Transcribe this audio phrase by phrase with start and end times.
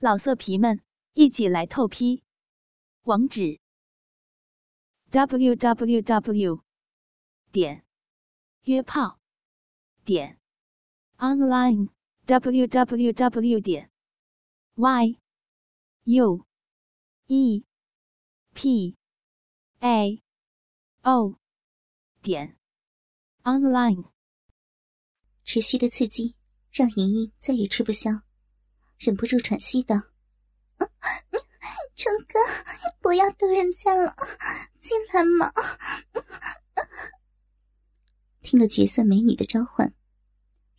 [0.00, 0.80] 老色皮们，
[1.14, 2.22] 一起来透批！
[3.02, 3.58] 网址
[5.10, 6.62] ：w w w
[7.50, 7.84] 点
[8.62, 9.18] 约炮
[10.04, 10.38] 点
[11.16, 11.88] online
[12.26, 13.90] w w w 点
[14.76, 15.18] y
[16.04, 16.46] u
[17.26, 17.64] e
[18.54, 18.96] p
[19.80, 20.22] a
[21.02, 21.40] o
[22.22, 22.56] 点
[23.42, 24.12] online。
[25.42, 26.36] 持续的刺激
[26.70, 28.27] 让莹莹再也吃不消。
[28.98, 29.94] 忍不住喘息道
[31.94, 32.40] ：“成哥，
[33.00, 34.16] 不要逗人家了，
[34.80, 35.52] 进来嘛！”
[38.42, 39.94] 听了绝色美女的召唤，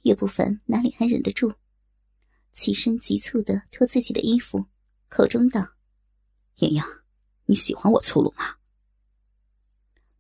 [0.02, 1.54] 岳不凡哪里还忍得住，
[2.54, 4.66] 起身急促的脱自己的衣服，
[5.08, 5.76] 口中道
[6.60, 6.84] ：“莹莹，
[7.46, 8.58] 你喜欢我粗鲁吗？”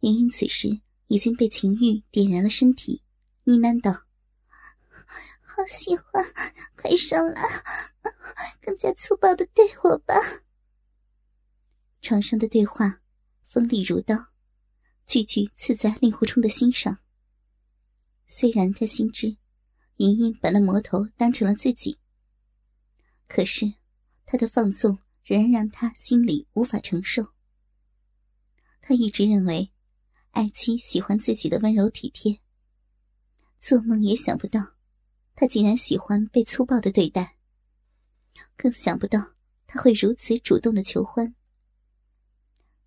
[0.01, 3.03] 莹莹此时已经被情欲点燃了身体，
[3.43, 4.05] 呢喃道。
[5.51, 6.23] 好喜欢，
[6.75, 7.41] 快上来，
[8.61, 10.13] 更加粗暴的对我吧。
[12.01, 13.01] 床上的对话
[13.47, 14.27] 锋利如刀，
[15.07, 16.99] 句句刺在令狐冲的心上。
[18.27, 19.37] 虽然他心知
[19.97, 21.97] 莹莹把那魔头当成了自己，
[23.27, 23.73] 可是
[24.27, 27.33] 他的放纵仍然让他心里无法承受。
[28.81, 29.71] 他一直认为
[30.29, 32.39] 爱妻喜欢自己的温柔体贴，
[33.59, 34.78] 做梦也想不到。
[35.39, 37.37] 他竟然喜欢被粗暴的对待，
[38.57, 41.33] 更想不到他会如此主动的求欢。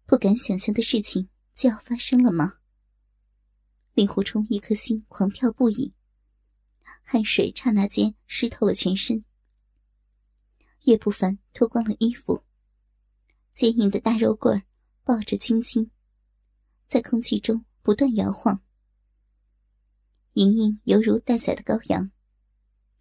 [0.05, 2.59] 不敢想象的事情就要发生了吗？
[3.95, 5.95] 令狐冲一颗心狂跳不已，
[7.03, 9.25] 汗水刹那间湿透了全身。
[10.83, 12.45] 岳不凡脱光了衣服，
[13.55, 14.63] 坚硬的大肉棍
[15.05, 15.91] 抱着青青，
[16.87, 18.63] 在空气中不断摇晃。
[20.35, 22.11] 莹莹犹如待宰的羔羊。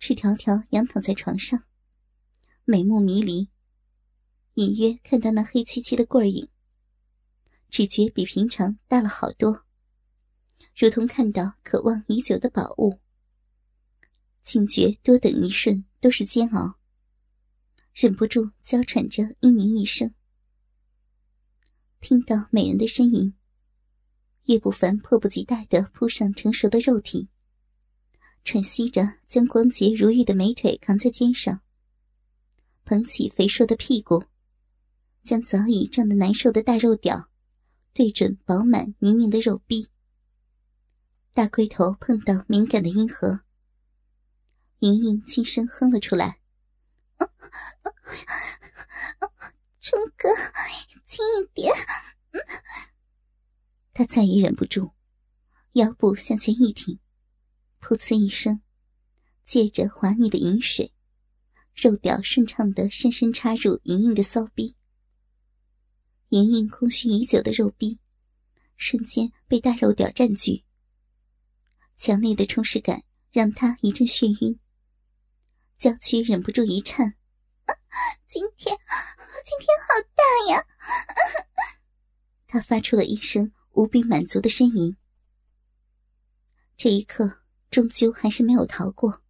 [0.02, 1.63] 赤条条仰躺在床上，
[2.66, 3.49] 美目迷离，
[4.55, 6.49] 隐约看到那黑漆漆的棍影，
[7.69, 9.63] 只觉比平常大了好多，
[10.75, 13.00] 如同看到渴望已久的宝物。
[14.41, 16.79] 竟觉多等一瞬都是煎熬，
[17.94, 20.16] 忍不住娇喘着嘤咛一声。
[22.00, 23.35] 听到美人的呻吟，
[24.45, 27.29] 叶不凡迫不及待地扑上成熟的肉体。
[28.44, 31.62] 喘息着，将光洁如玉的美腿扛在肩上，
[32.84, 34.25] 捧起肥硕的屁股，
[35.24, 37.30] 将早已胀得难受的大肉屌
[37.94, 39.90] 对准饱满泥泞的肉壁。
[41.34, 43.41] 大龟头碰到敏感的阴核，
[44.80, 46.41] 莹莹轻声哼了出来
[49.80, 50.30] ：“冲哥，
[51.06, 51.72] 轻一点。”
[53.94, 54.91] 他再也忍不住，
[55.74, 57.00] 腰部向前一挺。
[57.81, 58.62] 噗呲一声，
[59.44, 60.94] 借着滑腻的饮水，
[61.74, 64.75] 肉屌顺畅的深深插入莹莹的骚逼。
[66.30, 68.00] 莹莹空虚已久的肉逼，
[68.78, 70.64] 瞬间被大肉屌占据。
[71.97, 74.58] 强烈的充实感让她一阵眩晕，
[75.75, 77.16] 娇躯忍不住一颤。
[78.28, 78.78] 今天，
[79.44, 80.66] 今天好大呀！
[82.48, 84.96] 她发出了一声无比满足的呻吟。
[86.78, 87.41] 这一刻。
[87.71, 89.23] 终究还是没有逃过。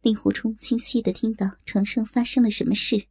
[0.00, 3.08] 令狐冲清晰的听到床上发生了什么事，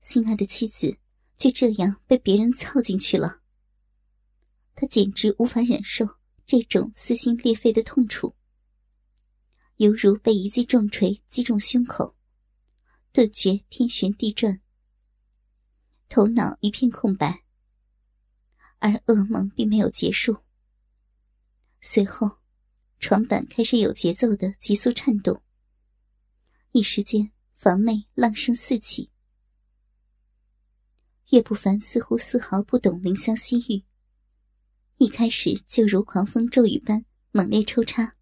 [0.00, 0.96] 心爱的妻子
[1.36, 3.40] 就这样被别人操进去了。
[4.76, 6.06] 他简直无法忍受
[6.46, 8.36] 这种撕心裂肺的痛楚，
[9.78, 12.16] 犹如被一记重锤击中胸口，
[13.10, 14.62] 顿觉天旋地转，
[16.08, 17.42] 头脑一片空白。
[18.78, 20.38] 而噩梦并没有结束，
[21.80, 22.41] 随后。
[23.02, 25.42] 床板开始有节奏的急速颤动，
[26.70, 29.10] 一时间房内浪声四起。
[31.30, 33.82] 岳不凡似乎丝毫不懂怜香惜玉，
[34.98, 38.14] 一开始就如狂风骤雨般猛烈抽插，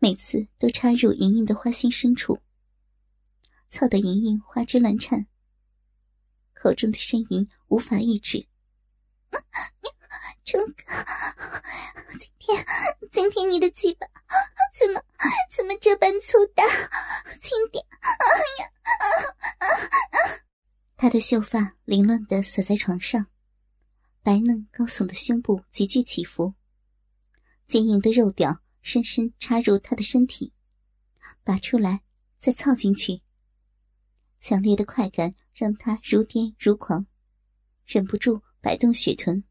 [0.00, 2.42] 每次都插入莹莹的花心深处，
[3.70, 5.28] 操得莹莹花枝乱颤，
[6.54, 8.48] 口中的呻吟无法抑制。
[10.44, 10.84] 冲哥，
[12.44, 12.66] 天
[13.10, 14.06] 今天你的鸡巴
[14.70, 15.00] 怎么
[15.50, 16.62] 怎么这般粗大？
[17.40, 17.82] 轻点！
[18.02, 18.08] 哎
[18.60, 18.68] 呀！
[20.94, 23.28] 他的秀发凌乱的洒在床上，
[24.22, 26.52] 白嫩高耸的胸部急剧起伏，
[27.66, 30.52] 坚硬的肉屌深深插入他的身体，
[31.44, 32.02] 拔出来
[32.38, 33.22] 再操进去。
[34.38, 37.06] 强烈的快感让他如癫如狂，
[37.86, 39.42] 忍不住摆动雪臀。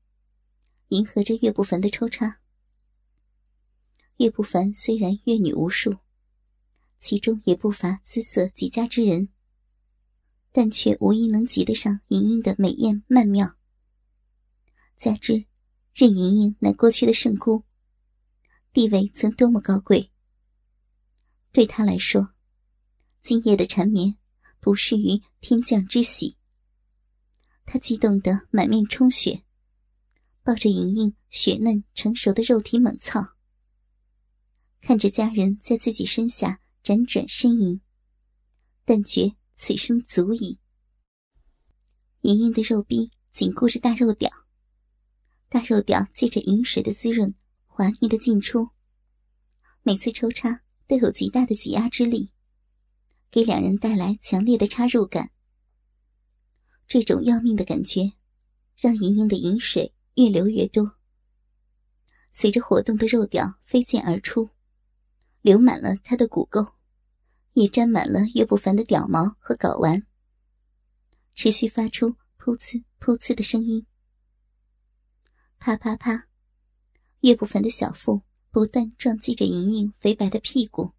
[0.90, 2.40] 迎合着岳不凡的抽插，
[4.18, 5.98] 岳不凡虽然阅女无数，
[7.00, 9.30] 其中也不乏姿色极佳之人，
[10.52, 13.56] 但却无一能及得上莹莹的美艳曼妙。
[14.98, 15.46] 加之
[15.94, 17.64] 任莹莹乃过去的圣姑，
[18.72, 20.12] 地位曾多么高贵，
[21.52, 22.34] 对他来说，
[23.22, 24.16] 今夜的缠绵
[24.60, 26.38] 不适于天降之喜。
[27.66, 29.44] 他激动得满面充血，
[30.44, 33.33] 抱着莹莹雪嫩成熟的肉体猛操，
[34.86, 36.60] 看着家人在自己身下。
[36.84, 37.80] 辗转呻吟，
[38.84, 40.60] 但觉此生足矣。
[42.24, 44.30] 莹莹的肉臂紧箍着大肉屌，
[45.48, 47.34] 大肉屌借着饮水的滋润，
[47.68, 48.68] 滑腻的进出。
[49.82, 52.32] 每次抽插都有极大的挤压之力，
[53.32, 55.32] 给两人带来强烈的插入感。
[56.86, 58.12] 这种要命的感觉，
[58.76, 60.98] 让莹莹的饮水越流越多，
[62.30, 64.50] 随着活动的肉屌飞溅而出。
[65.44, 66.76] 流满了他的骨垢，
[67.52, 70.08] 也沾满了岳不凡的屌毛和睾丸，
[71.36, 73.86] 持续发出噗呲噗呲的声音。
[75.60, 76.30] 啪啪啪，
[77.20, 80.94] 岳不凡的小腹不断撞击着莹莹肥白的屁股，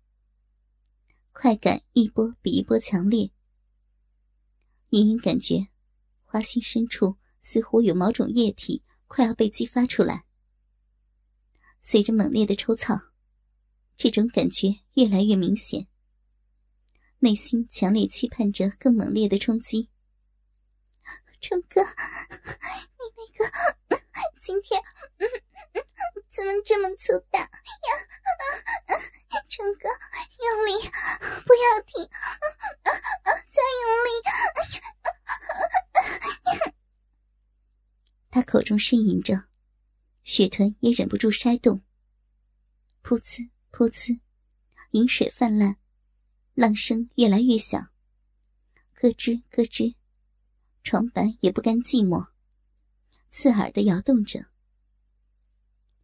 [1.32, 3.30] 快感一波比一波强烈。
[4.90, 5.68] 莹莹感觉
[6.22, 10.26] 花心深处似乎有某种液体快要被激发出来，
[11.80, 13.13] 随着猛烈的抽操。
[13.96, 15.86] 这种感觉越来越明显，
[17.20, 19.88] 内心强烈期盼着更猛烈的冲击。
[21.40, 21.88] 春哥，你
[23.16, 23.44] 那个
[24.40, 24.82] 今天
[26.30, 27.48] 怎么这么粗大呀？
[29.48, 29.88] 成哥，
[30.42, 30.72] 用力，
[31.46, 32.08] 不要停，
[32.82, 34.10] 再用力！
[38.30, 39.44] 他口中呻吟着，
[40.24, 41.82] 血臀也忍不住筛动，
[43.02, 43.50] 噗呲。
[43.76, 44.20] 噗呲，
[44.92, 45.74] 饮水泛滥，
[46.54, 47.90] 浪声越来越响。
[48.94, 49.96] 咯吱咯吱，
[50.84, 52.28] 床板也不甘寂寞，
[53.30, 54.46] 刺耳的摇动着。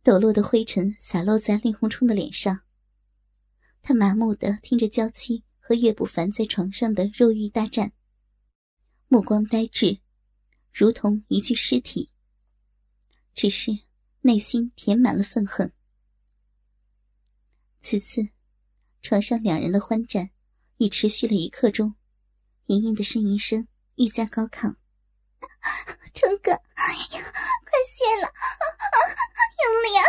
[0.03, 2.63] 抖落的灰尘洒落在令狐冲的脸上，
[3.83, 7.93] 他麻木的听着娇妻和岳不凡在床上的肉欲大战，
[9.07, 10.01] 目光呆滞，
[10.73, 12.11] 如同一具尸体。
[13.33, 13.71] 只是
[14.23, 15.73] 内心填满了愤恨。
[17.83, 18.29] 此次，
[19.03, 20.31] 床上两人的欢战
[20.77, 21.95] 已持续了一刻钟，
[22.67, 23.67] 莹莹的呻吟声
[23.97, 24.77] 愈加高亢。
[26.13, 28.31] 成哥，快泄了，
[29.63, 30.03] 用力啊！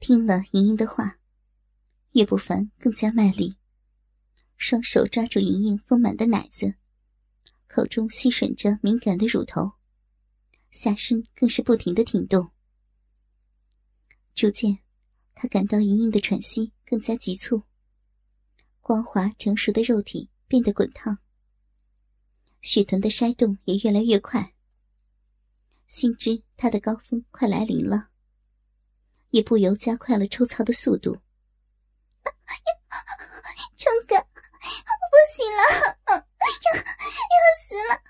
[0.00, 1.18] 听了莹莹的话，
[2.12, 3.56] 岳不凡更加卖力，
[4.56, 6.74] 双手抓住莹莹丰满的奶子，
[7.68, 9.74] 口中吸吮着敏感的乳头，
[10.72, 12.50] 下身更是不停的挺动。
[14.34, 14.80] 逐渐，
[15.32, 17.62] 他感到莹莹的喘息更加急促，
[18.80, 21.18] 光滑成熟的肉体变得滚烫，
[22.60, 24.52] 血臀的筛动也越来越快。
[25.86, 28.08] 心知他的高峰快来临了，
[29.30, 31.12] 也不由加快了抽操的速度。
[33.76, 34.22] 成哥，我
[35.12, 35.62] 不行了，
[36.10, 36.82] 要要
[37.62, 38.02] 死了，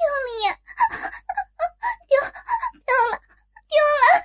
[0.00, 0.56] 用力呀！
[2.08, 2.16] 丢
[2.80, 3.20] 丢了，
[3.68, 4.24] 丢了！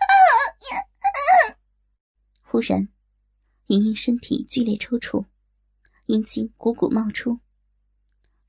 [2.52, 2.90] 忽然，
[3.68, 5.26] 莹莹身体剧烈抽搐，
[6.08, 7.40] 阴茎汩汩冒出，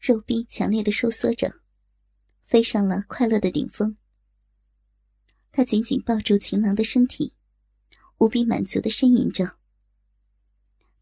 [0.00, 1.60] 肉壁强烈的收缩着，
[2.44, 3.96] 飞上了快乐的顶峰。
[5.52, 7.36] 她紧紧抱住情郎的身体，
[8.18, 9.56] 无比满足的呻吟着，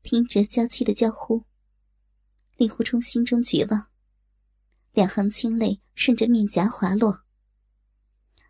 [0.03, 1.47] 听着娇妻的娇呼，
[2.59, 3.89] 令狐冲心中绝望，
[4.93, 7.25] 两行清泪顺着面颊滑落。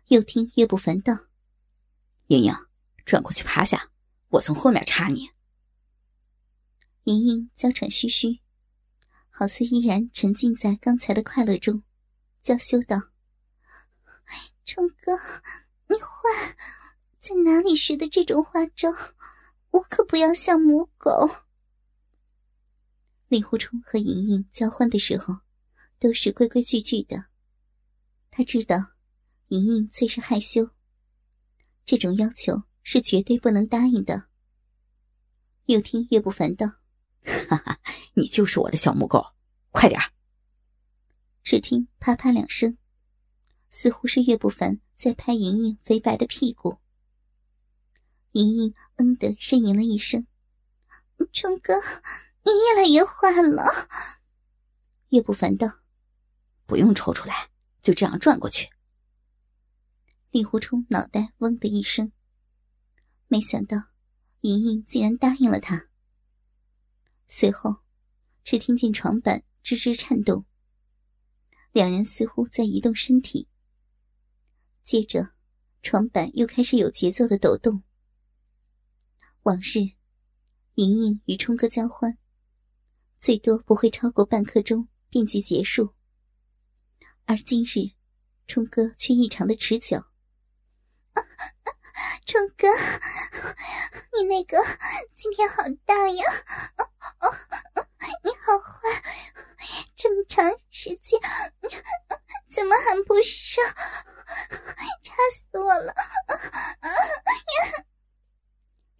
[0.07, 1.13] 又听岳不凡道
[2.27, 2.53] ：“莹莹，
[3.05, 3.87] 转过去趴下。”
[4.31, 5.29] 我从后面插你。
[7.03, 8.39] 莹莹娇喘吁吁，
[9.29, 11.83] 好似依然沉浸在刚才的快乐中，
[12.41, 12.97] 娇羞道
[14.63, 15.17] ：“冲哥，
[15.87, 16.55] 你坏，
[17.19, 18.89] 在哪里学的这种花招？
[19.71, 21.29] 我可不要像母狗。”
[23.27, 25.39] 令狐冲和莹莹交欢的时候，
[25.99, 27.25] 都是规规矩矩的。
[28.29, 28.91] 他知道，
[29.47, 30.69] 莹莹最是害羞，
[31.85, 32.63] 这种要求。
[32.83, 34.27] 是绝对不能答应的。
[35.65, 36.67] 又听岳不凡道
[37.47, 37.79] ：“哈哈，
[38.13, 39.23] 你就是我的小母狗，
[39.71, 39.99] 快点
[41.43, 42.77] 只听啪啪两声，
[43.69, 46.77] 似乎是岳不凡在拍莹莹肥白的屁股。
[48.33, 50.25] 莹莹嗯的呻吟了一声
[51.31, 51.73] ：“冲哥，
[52.43, 53.87] 你越来越坏了。”
[55.09, 55.79] 岳不凡道
[56.65, 57.49] ：“不用抽出来，
[57.81, 58.69] 就这样转过去。”
[60.31, 62.11] 令狐冲脑袋嗡的一声。
[63.31, 63.77] 没想到，
[64.41, 65.87] 莹莹竟然答应了他。
[67.29, 67.77] 随后，
[68.43, 70.45] 只听见床板吱吱颤动，
[71.71, 73.47] 两人似乎在移动身体。
[74.83, 75.31] 接着，
[75.81, 77.83] 床板又开始有节奏的抖动。
[79.43, 79.95] 往日，
[80.75, 82.17] 莹莹与冲哥交欢，
[83.17, 85.93] 最多不会超过半刻钟便即结束。
[87.23, 87.93] 而今日，
[88.45, 90.03] 冲哥却异常的持久。
[92.25, 92.67] 冲哥，
[94.17, 94.57] 你那个
[95.15, 96.23] 今天好大呀！
[96.77, 96.83] 哦
[97.19, 97.35] 哦
[98.23, 99.01] 你好坏，
[99.95, 101.19] 这么长时间
[102.49, 103.63] 怎么还不上？
[105.03, 105.93] 差死我了！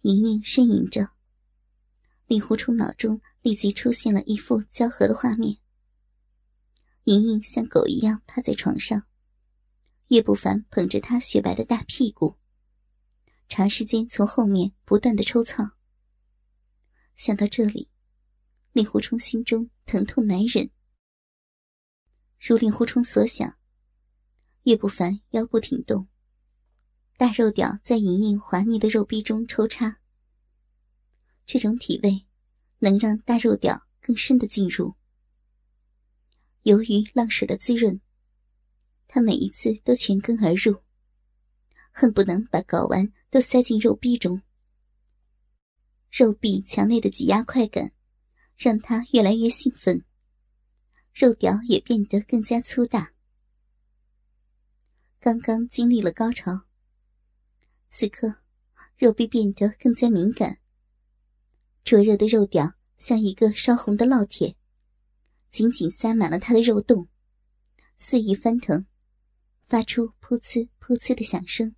[0.02, 1.10] 莹莹呻吟着，
[2.26, 5.58] 令狐冲脑中立即出现了一幅交合的画面。
[7.04, 9.04] 莹莹像狗一样趴在床上，
[10.08, 12.36] 岳不凡捧着她雪白的大屁股，
[13.54, 15.72] 长时间从后面不断的抽操。
[17.14, 17.90] 想到这里，
[18.72, 20.70] 令狐冲心中疼痛难忍。
[22.40, 23.58] 如令狐冲所想，
[24.62, 26.08] 岳不凡腰部挺动。
[27.18, 30.00] 大肉屌在莹莹滑腻的肉壁中抽插，
[31.44, 32.24] 这种体位
[32.78, 34.94] 能让大肉屌更深的进入。
[36.62, 38.00] 由于浪水的滋润，
[39.06, 40.82] 他每一次都全根而入，
[41.92, 44.42] 恨不能把睾丸都塞进肉壁中。
[46.10, 47.92] 肉壁强烈的挤压快感，
[48.56, 50.04] 让他越来越兴奋，
[51.14, 53.12] 肉屌也变得更加粗大。
[55.20, 56.62] 刚刚经历了高潮。
[57.88, 58.36] 此刻，
[58.96, 60.58] 肉壁变得更加敏感。
[61.84, 64.56] 灼热的肉屌像一个烧红的烙铁，
[65.50, 67.08] 紧紧塞满了他的肉洞，
[67.96, 68.86] 肆意翻腾，
[69.64, 71.74] 发出噗呲噗呲的响声。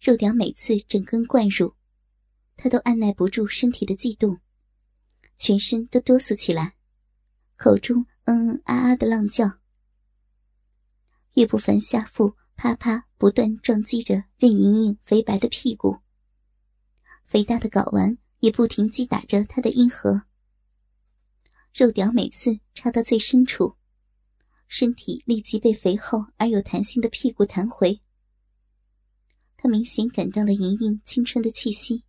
[0.00, 1.74] 肉屌每次整根灌入，
[2.56, 4.40] 他都按耐不住身体的悸动，
[5.36, 6.74] 全身都哆嗦起来，
[7.56, 9.58] 口中嗯嗯啊啊的浪叫。
[11.34, 12.34] 岳不凡下腹。
[12.56, 15.96] 啪啪，不断撞击着任盈盈肥白的屁股，
[17.24, 20.24] 肥大的睾丸也不停击打着他的阴核。
[21.72, 23.76] 肉屌每次插到最深处，
[24.68, 27.98] 身体立即被肥厚而有弹性的屁股弹回。
[29.62, 32.02] 他明显感到了莹莹青春的气息，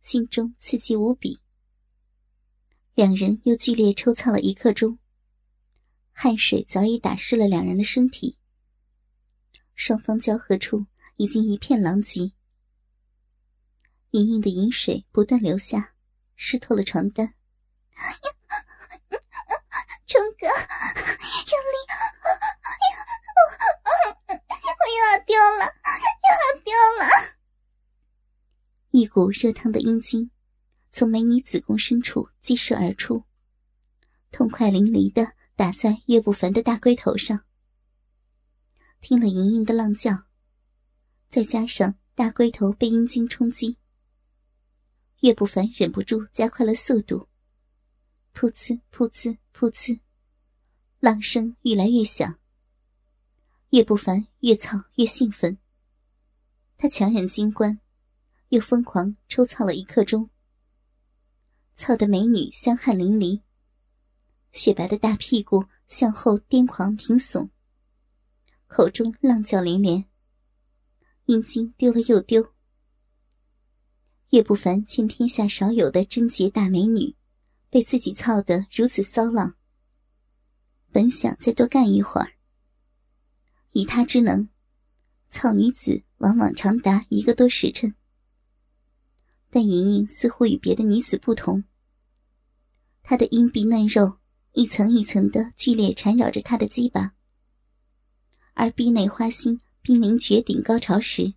[0.00, 1.40] 心中刺激无比。
[2.94, 5.00] 两人又剧烈抽操了一刻钟，
[6.12, 8.38] 汗水早已打湿了两人的身体。
[9.74, 12.30] 双方交合处已经一片狼藉，
[14.12, 15.94] 莹莹的饮水不断流下，
[16.36, 17.34] 湿透了床单。
[20.06, 21.76] 冲哥，用力！
[24.28, 24.34] 我
[24.78, 25.66] 我要丢了，
[26.70, 27.36] 要了！
[28.90, 30.30] 一股热烫的阴茎
[30.90, 33.24] 从美女子宫深处激射而出，
[34.30, 37.44] 痛快淋漓的打在岳不凡的大龟头上。
[39.00, 40.26] 听了莹莹的浪叫，
[41.28, 43.78] 再加上大龟头被阴茎冲击，
[45.20, 47.28] 岳不凡忍不住加快了速度。
[48.34, 50.00] 噗呲噗呲噗呲，
[50.98, 52.38] 浪声越来越响。
[53.70, 55.56] 岳不凡越操越兴奋，
[56.82, 57.78] 他强忍精关，
[58.48, 60.30] 又疯狂抽操了一刻钟，
[61.74, 63.42] 操得美女香汗淋漓，
[64.52, 67.50] 雪白的大屁股向后癫狂挺耸。
[68.66, 70.06] 口中浪叫连连，
[71.26, 72.54] 阴茎丢了又丢。
[74.30, 77.14] 岳不凡见天下少有的贞洁大美女，
[77.68, 79.54] 被自己操得如此骚浪，
[80.90, 82.32] 本想再多干一会儿。
[83.72, 84.48] 以他之能，
[85.30, 87.94] 操女子往往长达一个多时辰。
[89.48, 91.64] 但莹莹似乎与别的女子不同，
[93.02, 94.18] 她的阴蒂嫩肉
[94.52, 97.14] 一层一层的剧烈缠绕着她的鸡巴。
[98.54, 101.34] 而逼内花心濒临绝顶高潮时，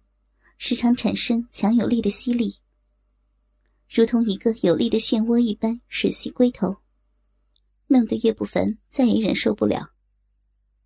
[0.57, 2.57] 时常产生强有力的吸力，
[3.89, 6.77] 如同一个有力的漩涡一般吮吸龟头，
[7.87, 9.93] 弄得岳不凡再也忍受不了。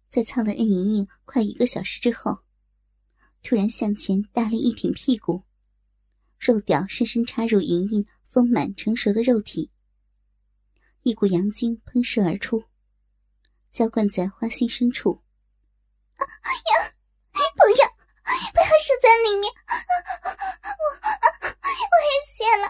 [0.09, 2.39] 在操了任盈盈快一个小时之后，
[3.47, 5.43] 突然向前大力一挺屁股，
[6.37, 9.71] 肉屌深深插入莹莹丰满成熟的肉体，
[11.03, 12.65] 一股阳精喷射而出，
[13.71, 15.23] 浇灌在花心深处。
[16.19, 16.25] 呀！
[17.55, 17.87] 不要，
[18.51, 19.49] 不要射在里面！
[20.19, 20.97] 我
[21.47, 22.67] 我也泄了！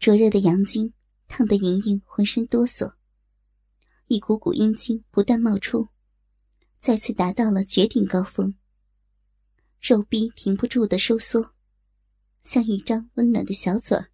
[0.00, 0.94] 灼热的阳精
[1.28, 2.94] 烫得莹莹浑身哆嗦，
[4.06, 5.90] 一股股阴精不断冒出，
[6.86, 8.54] 再次达到了绝顶高峰。
[9.80, 11.52] 肉壁停不住的收缩，
[12.44, 14.12] 像一张温暖的小嘴儿，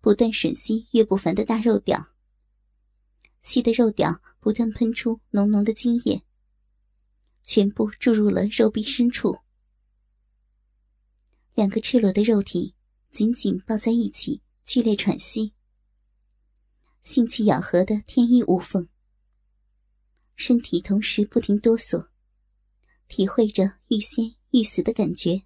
[0.00, 2.08] 不断吮吸岳不凡的大肉屌，
[3.40, 6.24] 吸的肉屌不断喷出浓浓的精液，
[7.44, 9.38] 全部注入了肉壁深处。
[11.54, 12.74] 两个赤裸的肉体
[13.12, 15.52] 紧紧抱在一起，剧烈喘息，
[17.02, 18.88] 性器咬合的天衣无缝，
[20.46, 22.06] 身体同时不停哆嗦，
[23.08, 25.42] 体会着欲仙欲死的感觉。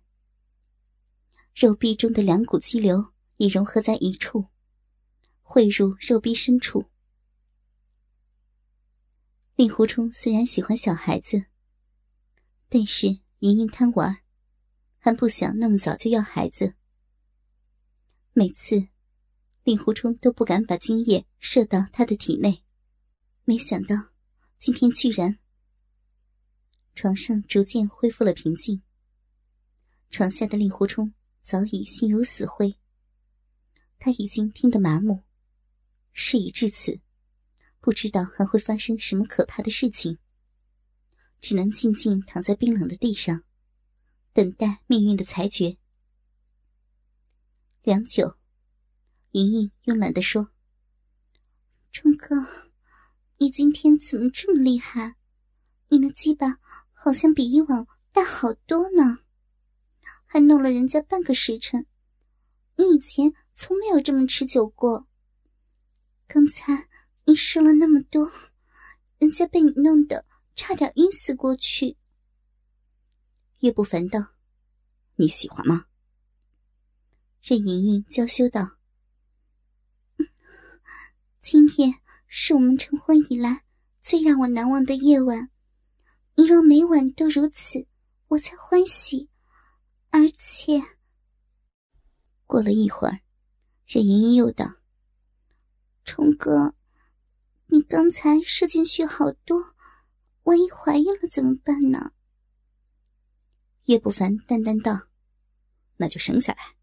[1.55, 4.49] 肉壁中的两股激流已融合在一处，
[5.41, 6.91] 汇入肉壁深处。
[9.57, 11.47] 令狐冲虽然喜欢小孩子，
[12.69, 13.07] 但是
[13.39, 14.19] 莹莹贪玩。
[14.99, 16.75] 还不想那么早就要孩子。
[18.35, 18.89] 每次，
[19.65, 22.63] 令狐冲都不敢把精液射到他的体内，
[23.47, 24.10] 没想到
[24.61, 25.39] 今天居然。
[26.95, 28.83] 床上逐渐恢复了平静。
[30.11, 32.77] 床下的令狐冲早已心如死灰，
[33.99, 35.25] 他已经听得麻木。
[36.13, 37.01] 事已至此，
[37.81, 40.19] 不知道还会发生什么可怕的事情，
[41.41, 43.43] 只能静静躺在冰冷的地上。
[44.35, 45.79] 等待命运的裁决。
[47.83, 48.37] 良久，
[49.31, 50.53] 莹莹慵懒地说
[51.91, 52.70] ：“冲哥，
[53.43, 55.17] 你今天怎么这么厉害？
[55.89, 56.59] 你的鸡巴
[56.93, 59.21] 好像比以往大好多呢，
[60.27, 61.87] 还弄了人家半个时辰。
[62.77, 65.09] 你以前从没有这么持久过。
[66.27, 66.87] 刚才
[67.25, 68.31] 你射了那么多，
[69.17, 71.97] 人家被你弄得差点晕死过去。”
[73.61, 74.35] 岳不凡道
[75.17, 75.87] ：“你喜欢吗？”
[77.41, 78.77] 任盈盈娇羞道
[81.41, 83.65] ：“今天是我们成婚以来
[84.03, 85.51] 最让我难忘的夜晚。
[86.37, 87.89] 你若每晚都如此，
[88.29, 89.29] 我才欢喜。
[90.11, 90.81] 而且……”
[92.47, 93.21] 过了一会儿，
[93.85, 94.77] 任盈盈又道
[96.07, 96.77] ：“冲哥，
[97.67, 99.75] 你刚才射进去好多，
[100.45, 102.13] 万一怀孕了怎么办呢？”
[103.87, 105.09] 岳不凡淡淡道
[105.99, 106.77] ：“那就生下来。”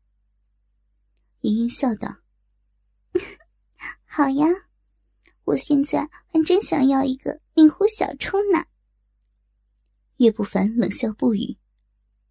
[1.40, 2.18] 盈盈笑道：
[4.04, 4.46] “好呀，
[5.48, 8.66] 我现在还真想要一个令狐小冲呢。”
[10.18, 11.58] 岳不凡冷笑不语。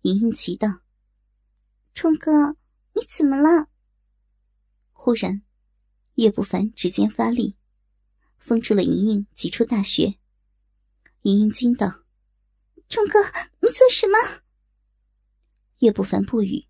[0.03, 0.81] 盈盈奇道
[1.95, 2.57] ：“冲哥，
[2.93, 3.69] 你怎么了？”
[4.93, 5.43] 忽然，
[6.17, 7.57] 岳不凡指尖发力，
[8.37, 10.19] 封住了盈盈几处大穴。
[11.23, 12.05] 盈盈惊道
[12.89, 13.19] ：“冲哥，
[13.61, 14.43] 你做什么？”
[15.81, 16.67] 岳不凡不语，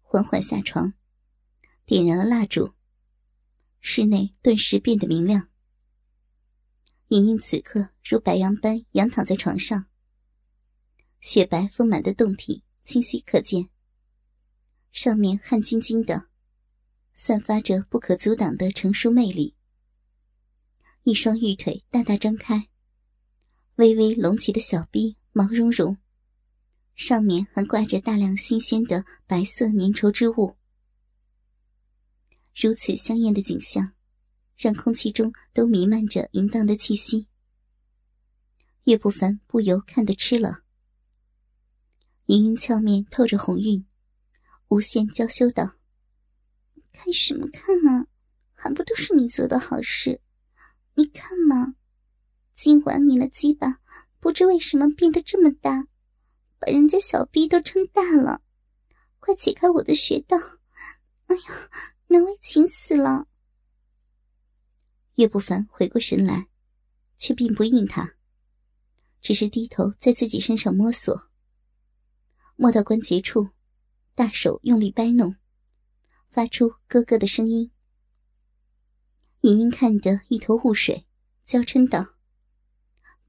[0.00, 0.94] 缓缓下床，
[1.84, 2.74] 点燃了蜡烛。
[3.80, 5.49] 室内顿时变得明亮。
[7.10, 9.86] 莹莹此刻如白羊般仰躺在床上，
[11.20, 13.68] 雪白丰满的胴体清晰可见，
[14.92, 16.28] 上面汗津津的，
[17.12, 19.56] 散发着不可阻挡的成熟魅力。
[21.02, 22.68] 一双玉腿大大张开，
[23.74, 25.96] 微微隆起的小臂毛茸茸。
[26.94, 30.54] 上面还挂着大量新鲜的白色粘稠之物，
[32.54, 33.94] 如此香艳的景象，
[34.60, 37.26] 让空气中都弥漫着淫荡的气息。
[38.84, 40.60] 岳不凡不由看得痴了。
[42.26, 43.86] 盈盈俏面透着红晕，
[44.68, 45.76] 无限娇羞道
[46.92, 48.06] ：“看什么看啊？
[48.52, 50.20] 还不都是你做的好事？
[50.92, 51.74] 你看嘛，
[52.54, 53.78] 今晚你的鸡巴
[54.18, 55.86] 不知为什么变得这么大。”
[56.60, 58.42] 把人家小臂都撑大了，
[59.20, 60.36] 快解开我的穴道！
[61.28, 61.70] 哎呀，
[62.08, 63.26] 难为情死了。
[65.20, 66.48] 岳不凡回过神来，
[67.18, 68.14] 却并不应他，
[69.20, 71.28] 只是低头在自己身上摸索，
[72.56, 73.50] 摸到关节处，
[74.14, 75.36] 大手用力掰弄，
[76.30, 77.70] 发出咯咯的声音。
[79.42, 81.06] 莹莹看得一头雾水，
[81.44, 82.14] 娇嗔道：“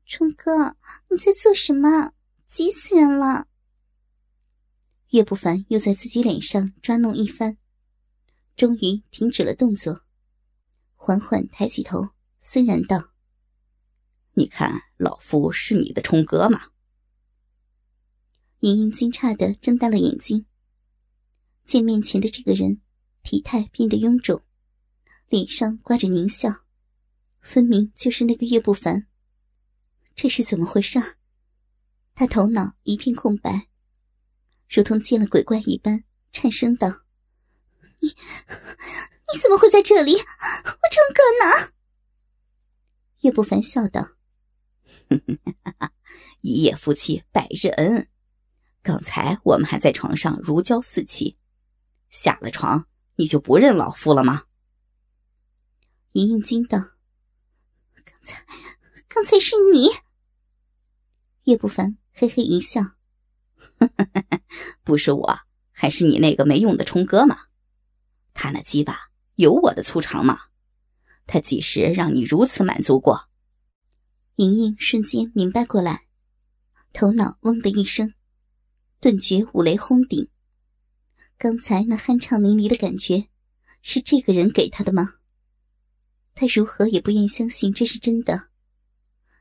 [0.08, 0.78] 冲哥，
[1.10, 2.14] 你在做什么？”
[2.48, 3.48] 急死人了！
[5.10, 7.58] 岳不凡又在自己脸上抓弄一番，
[8.56, 10.06] 终于停止了动作，
[11.04, 13.10] 缓缓抬起头，森然道
[14.38, 16.70] ：“你看，老夫是你的冲哥吗？”
[18.62, 20.46] 莹莹惊诧的睁大了眼睛，
[21.66, 22.82] 见面前的这个人
[23.24, 24.44] 体态变得臃肿，
[25.28, 26.68] 脸上挂着狞笑，
[27.40, 29.08] 分明就是那个岳不凡。
[30.14, 31.02] 这是怎么回事？
[32.14, 33.70] 他头脑一片空白，
[34.70, 37.06] 如同见了鬼怪一般，颤声道
[38.02, 38.16] ：“你，
[39.34, 40.14] 你怎么会在这里？
[40.14, 41.72] 我冲哥呢？”
[43.22, 44.12] 岳不凡笑道
[46.42, 48.08] ：“一夜夫妻百日恩，
[48.82, 51.38] 刚才我们还在床上如胶似漆，
[52.10, 54.46] 下了床你就不认老夫了吗？
[56.14, 56.80] 莹莹惊道
[58.04, 58.44] ：“刚才，
[59.08, 59.90] 刚才是你。”
[61.46, 62.82] 岳不凡嘿嘿一笑
[64.84, 65.40] ：“不是我，
[65.72, 67.46] 还是你那个没用的冲哥吗？
[68.34, 69.11] 他那鸡巴
[69.42, 70.40] 有我的粗长吗？
[71.26, 73.28] 他几时让你如此满足过？”
[74.38, 76.06] 莹莹瞬间明白过来，
[76.94, 78.14] 头脑嗡的一声，
[79.00, 80.30] 顿觉五雷轰顶。
[81.40, 83.30] 刚才那酣畅淋漓的感觉，
[83.82, 85.16] 是这个人给他的吗？
[86.36, 88.50] 他如何也不愿相信这是真的。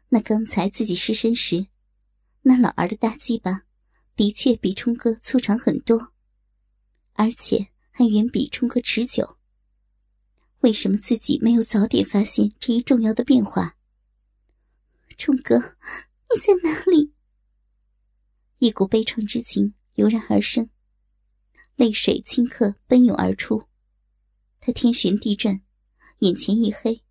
[0.08, 1.66] 那刚才自己失身时。
[2.42, 3.64] 那老儿的大鸡巴，
[4.16, 6.14] 的确比冲哥粗长很多，
[7.12, 9.36] 而且还远比冲哥持久。
[10.60, 13.76] 为什么自己没有早点发现这一重要的变化？
[15.16, 17.12] 冲哥，你在哪里？
[18.58, 20.70] 一股悲怆之情油然而生，
[21.76, 23.64] 泪水顷刻奔涌而出。
[24.60, 25.62] 他天旋地转，
[26.18, 27.02] 眼前一黑，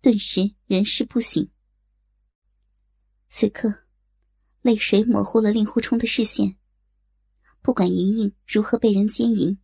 [0.00, 1.48] 顿时人事不省。
[3.28, 3.84] 此刻。
[4.62, 6.58] 泪水模糊了令狐冲的视线。
[7.62, 9.56] 不管莹莹如何被人奸淫，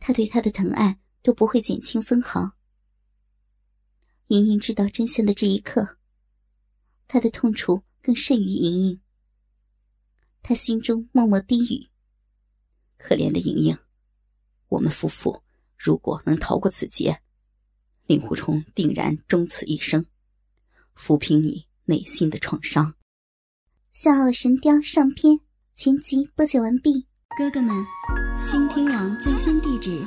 [0.00, 2.52] 他对她的疼爱都不会减轻分毫。
[4.28, 5.98] 莹莹知道真相的这一刻，
[7.08, 9.00] 她的痛楚更甚于莹莹。
[10.40, 11.88] 她心中默默低语
[12.96, 13.76] ：“可怜的莹莹，
[14.68, 15.42] 我们夫妇
[15.76, 17.20] 如果能逃过此劫，
[18.06, 20.06] 令狐冲定然终此一生，
[20.96, 22.94] 抚平你内心的创伤。”
[24.00, 25.40] 《笑傲神雕》上篇
[25.74, 27.04] 全集播讲完毕，
[27.36, 27.84] 哥哥们，
[28.48, 30.06] 倾听网最新地址，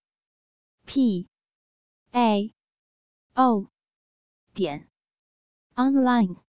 [0.93, 1.25] p
[2.11, 2.53] a
[3.33, 3.71] o
[4.53, 4.89] 点
[5.77, 6.50] online。